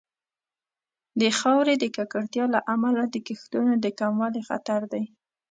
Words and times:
د 1.21 1.21
خاورې 1.39 1.73
د 1.79 1.85
ککړتیا 1.95 2.45
له 2.55 2.59
امله 2.73 3.01
د 3.07 3.15
کښتونو 3.27 3.71
د 3.83 3.85
کموالي 3.99 4.41
خطر 4.49 4.81
دی. 4.93 5.03